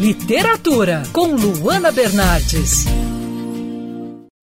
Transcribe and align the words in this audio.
Literatura 0.00 1.02
com 1.12 1.34
Luana 1.34 1.92
Bernardes. 1.92 2.86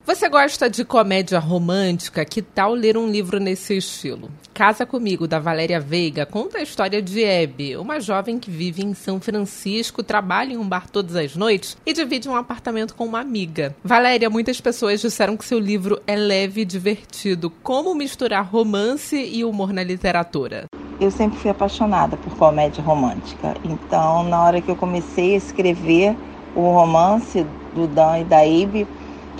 Você 0.06 0.30
gosta 0.30 0.70
de 0.70 0.86
comédia 0.86 1.38
romântica? 1.38 2.24
Que 2.24 2.42
tal 2.42 2.74
ler 2.74 2.98
um 2.98 3.10
livro 3.10 3.40
nesse 3.40 3.78
estilo? 3.78 4.32
Casa 4.54 4.86
Comigo, 4.86 5.28
da 5.28 5.38
Valéria 5.38 5.80
Veiga, 5.80 6.26
conta 6.26 6.58
a 6.58 6.62
história 6.62 7.02
de 7.02 7.24
Abby, 7.24 7.78
uma 7.78 8.00
jovem 8.00 8.40
que 8.40 8.50
vive 8.50 8.84
em 8.84 8.94
São 8.94 9.20
Francisco, 9.20 10.02
trabalha 10.02 10.54
em 10.54 10.58
um 10.58 10.68
bar 10.68 10.90
todas 10.90 11.16
as 11.16 11.36
noites 11.36 11.78
e 11.86 11.94
divide 11.94 12.28
um 12.28 12.36
apartamento 12.36 12.96
com 12.96 13.06
uma 13.06 13.20
amiga. 13.20 13.76
Valéria, 13.84 14.30
muitas 14.30 14.60
pessoas 14.60 15.02
disseram 15.02 15.38
que 15.38 15.46
seu 15.46 15.60
livro 15.60 16.02
é 16.08 16.16
leve 16.16 16.62
e 16.62 16.66
divertido. 16.66 17.50
Como 17.50 17.96
misturar 17.96 18.46
romance 18.46 19.16
e 19.16 19.46
humor 19.46 19.72
na 19.72 19.84
literatura? 19.84 20.66
Eu 21.00 21.10
sempre 21.10 21.40
fui 21.40 21.50
apaixonada 21.50 22.18
por 22.18 22.36
comédia 22.36 22.84
romântica. 22.84 23.56
Então, 23.64 24.24
na 24.24 24.44
hora 24.44 24.60
que 24.60 24.70
eu 24.70 24.76
comecei 24.76 25.34
a 25.34 25.38
escrever 25.38 26.14
o 26.54 26.62
romance 26.74 27.46
do 27.74 27.88
Dan 27.88 28.20
e 28.20 28.24
da 28.26 28.40
Abby, 28.40 28.86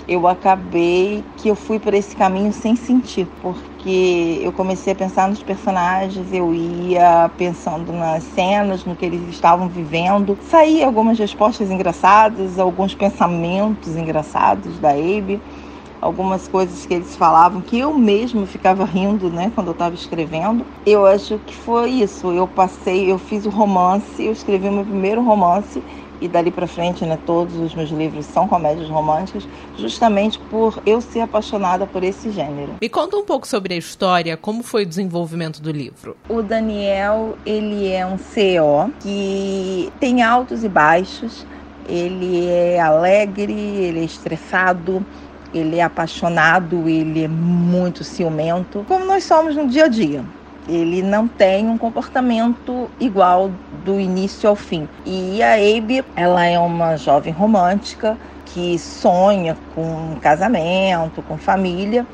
eu 0.08 0.26
acabei 0.26 1.22
que 1.36 1.48
eu 1.48 1.54
fui 1.54 1.78
por 1.78 1.92
esse 1.92 2.16
caminho 2.16 2.50
sem 2.50 2.74
sentir, 2.74 3.28
porque 3.42 4.40
eu 4.42 4.52
comecei 4.52 4.94
a 4.94 4.96
pensar 4.96 5.28
nos 5.28 5.42
personagens, 5.42 6.32
eu 6.32 6.54
ia 6.54 7.30
pensando 7.36 7.92
nas 7.92 8.24
cenas, 8.24 8.86
no 8.86 8.96
que 8.96 9.04
eles 9.04 9.28
estavam 9.28 9.68
vivendo. 9.68 10.38
Saí 10.50 10.82
algumas 10.82 11.18
respostas 11.18 11.70
engraçadas, 11.70 12.58
alguns 12.58 12.94
pensamentos 12.94 13.96
engraçados 13.96 14.78
da 14.78 14.92
Abe, 14.92 15.40
algumas 16.00 16.48
coisas 16.48 16.86
que 16.86 16.94
eles 16.94 17.14
falavam 17.16 17.60
que 17.60 17.78
eu 17.78 17.92
mesmo 17.92 18.46
ficava 18.46 18.84
rindo, 18.84 19.30
né, 19.30 19.52
quando 19.54 19.68
eu 19.68 19.72
estava 19.72 19.94
escrevendo. 19.94 20.64
Eu 20.86 21.06
acho 21.06 21.38
que 21.46 21.54
foi 21.54 21.90
isso. 21.90 22.32
Eu 22.32 22.46
passei, 22.48 23.10
eu 23.10 23.18
fiz 23.18 23.46
o 23.46 23.50
romance, 23.50 24.22
eu 24.24 24.32
escrevi 24.32 24.68
o 24.68 24.72
meu 24.72 24.84
primeiro 24.84 25.22
romance 25.22 25.82
e 26.20 26.28
dali 26.28 26.50
para 26.50 26.66
frente, 26.66 27.04
né, 27.04 27.18
todos 27.24 27.56
os 27.56 27.74
meus 27.74 27.90
livros 27.90 28.26
são 28.26 28.46
comédias 28.46 28.88
românticas, 28.88 29.48
justamente 29.78 30.38
por 30.50 30.78
eu 30.84 31.00
ser 31.00 31.20
apaixonada 31.20 31.86
por 31.86 32.04
esse 32.04 32.30
gênero. 32.30 32.74
Me 32.80 32.88
conta 32.88 33.16
um 33.16 33.24
pouco 33.24 33.48
sobre 33.48 33.72
a 33.72 33.76
história, 33.76 34.36
como 34.36 34.62
foi 34.62 34.82
o 34.82 34.86
desenvolvimento 34.86 35.62
do 35.62 35.72
livro. 35.72 36.16
O 36.28 36.42
Daniel, 36.42 37.36
ele 37.46 37.90
é 37.90 38.04
um 38.04 38.18
CEO 38.18 38.90
que 39.00 39.90
tem 39.98 40.22
altos 40.22 40.62
e 40.62 40.68
baixos. 40.68 41.46
Ele 41.88 42.46
é 42.46 42.78
alegre, 42.78 43.52
ele 43.52 44.00
é 44.00 44.04
estressado, 44.04 45.04
ele 45.52 45.78
é 45.78 45.82
apaixonado, 45.82 46.88
ele 46.88 47.24
é 47.24 47.28
muito 47.28 48.04
ciumento, 48.04 48.84
como 48.86 49.04
nós 49.04 49.24
somos 49.24 49.56
no 49.56 49.66
dia 49.66 49.84
a 49.84 49.88
dia 49.88 50.24
ele 50.68 51.02
não 51.02 51.26
tem 51.26 51.68
um 51.68 51.76
comportamento 51.76 52.88
igual 53.00 53.50
do 53.84 53.98
início 53.98 54.48
ao 54.48 54.54
fim. 54.54 54.88
E 55.04 55.42
a 55.42 55.54
Abe, 55.54 56.04
ela 56.14 56.44
é 56.44 56.58
uma 56.58 56.96
jovem 56.96 57.32
romântica 57.32 58.16
que 58.46 58.78
sonha 58.78 59.56
com 59.74 60.16
casamento, 60.20 61.22
com 61.22 61.36
família, 61.36 62.06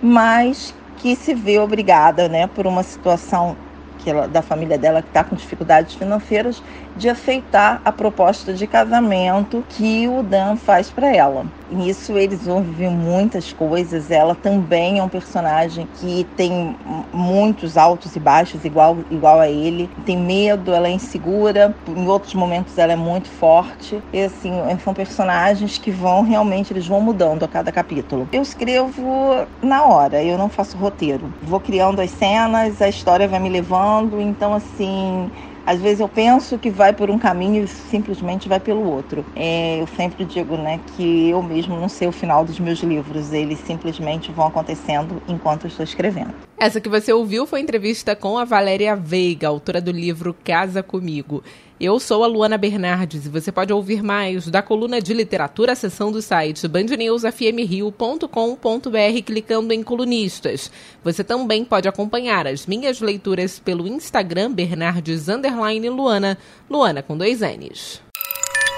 mas 0.00 0.74
que 0.98 1.14
se 1.16 1.34
vê 1.34 1.58
obrigada, 1.58 2.28
né, 2.28 2.46
por 2.46 2.66
uma 2.66 2.82
situação 2.82 3.56
que 3.98 4.10
ela, 4.10 4.28
da 4.28 4.42
família 4.42 4.78
dela 4.78 5.02
que 5.02 5.08
está 5.08 5.24
com 5.24 5.36
dificuldades 5.36 5.94
financeiras, 5.94 6.62
de 6.96 7.08
aceitar 7.08 7.80
a 7.84 7.92
proposta 7.92 8.52
de 8.52 8.66
casamento 8.66 9.64
que 9.68 10.08
o 10.08 10.22
Dan 10.22 10.56
faz 10.56 10.90
para 10.90 11.14
ela. 11.14 11.46
Nisso 11.70 12.16
eles 12.16 12.44
vão 12.44 12.62
muitas 12.62 13.52
coisas. 13.52 14.10
Ela 14.10 14.34
também 14.34 14.98
é 14.98 15.02
um 15.02 15.08
personagem 15.08 15.88
que 15.98 16.26
tem 16.36 16.76
muitos 17.12 17.76
altos 17.76 18.14
e 18.14 18.20
baixos, 18.20 18.64
igual, 18.64 18.98
igual 19.10 19.40
a 19.40 19.48
ele. 19.48 19.90
Tem 20.04 20.16
medo, 20.16 20.72
ela 20.72 20.88
é 20.88 20.92
insegura. 20.92 21.74
Em 21.88 22.06
outros 22.06 22.34
momentos 22.34 22.78
ela 22.78 22.92
é 22.92 22.96
muito 22.96 23.28
forte. 23.28 24.02
E 24.12 24.22
assim, 24.22 24.52
são 24.82 24.94
personagens 24.94 25.78
que 25.78 25.90
vão 25.90 26.22
realmente, 26.22 26.72
eles 26.72 26.86
vão 26.86 27.00
mudando 27.00 27.44
a 27.44 27.48
cada 27.48 27.72
capítulo. 27.72 28.28
Eu 28.32 28.42
escrevo 28.42 29.46
na 29.60 29.84
hora, 29.84 30.22
eu 30.22 30.38
não 30.38 30.48
faço 30.48 30.76
roteiro. 30.76 31.32
Vou 31.42 31.58
criando 31.58 32.00
as 32.00 32.10
cenas, 32.10 32.80
a 32.80 32.88
história 32.88 33.26
vai 33.26 33.40
me 33.40 33.48
levando. 33.48 33.85
Então, 34.20 34.54
assim, 34.54 35.30
às 35.66 35.80
vezes 35.80 35.98
eu 35.98 36.08
penso 36.08 36.58
que 36.58 36.70
vai 36.70 36.92
por 36.92 37.10
um 37.10 37.18
caminho 37.18 37.64
e 37.64 37.66
simplesmente 37.66 38.48
vai 38.48 38.60
pelo 38.60 38.88
outro. 38.88 39.24
É, 39.34 39.80
eu 39.80 39.86
sempre 39.88 40.24
digo 40.24 40.56
né, 40.56 40.80
que 40.96 41.30
eu 41.30 41.42
mesmo 41.42 41.76
não 41.78 41.88
sei 41.88 42.06
o 42.06 42.12
final 42.12 42.44
dos 42.44 42.60
meus 42.60 42.78
livros, 42.80 43.32
eles 43.32 43.58
simplesmente 43.60 44.30
vão 44.30 44.46
acontecendo 44.46 45.20
enquanto 45.26 45.64
eu 45.64 45.68
estou 45.68 45.82
escrevendo. 45.82 46.32
Essa 46.58 46.80
que 46.80 46.88
você 46.88 47.12
ouviu 47.12 47.46
foi 47.46 47.60
entrevista 47.60 48.16
com 48.16 48.38
a 48.38 48.44
Valéria 48.44 48.96
Veiga, 48.96 49.48
autora 49.48 49.80
do 49.80 49.90
livro 49.90 50.34
Casa 50.44 50.82
Comigo. 50.82 51.42
Eu 51.78 52.00
sou 52.00 52.24
a 52.24 52.26
Luana 52.26 52.56
Bernardes 52.56 53.26
e 53.26 53.28
você 53.28 53.52
pode 53.52 53.70
ouvir 53.70 54.02
mais 54.02 54.48
da 54.48 54.62
coluna 54.62 54.98
de 54.98 55.12
literatura, 55.12 55.74
seção 55.74 56.10
do 56.10 56.22
site 56.22 56.66
bandnewsfmrio.com.br 56.66 59.22
clicando 59.22 59.74
em 59.74 59.82
colunistas. 59.82 60.70
Você 61.04 61.22
também 61.22 61.66
pode 61.66 61.86
acompanhar 61.86 62.46
as 62.46 62.66
minhas 62.66 63.02
leituras 63.02 63.58
pelo 63.58 63.86
Instagram 63.86 64.52
Bernardes 64.52 65.26
Luana, 65.26 66.38
Luana 66.70 67.02
com 67.02 67.14
dois 67.14 67.40
N's. 67.40 68.00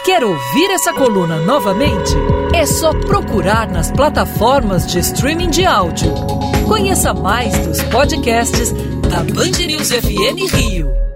Quer 0.05 0.25
ouvir 0.25 0.71
essa 0.73 0.93
coluna 0.93 1.37
novamente? 1.37 2.17
É 2.53 2.67
só 2.67 2.93
procurar 2.93 3.71
nas 3.71 3.93
plataformas 3.93 4.91
de 4.91 4.99
streaming 4.99 5.51
de 5.51 5.65
áudio. 5.65 6.13
Conheça 6.67 7.15
mais 7.15 7.57
dos 7.65 7.81
podcasts 7.85 8.73
da 9.09 9.23
Band 9.23 9.67
News 9.67 9.93
FM 9.93 10.53
Rio. 10.53 11.08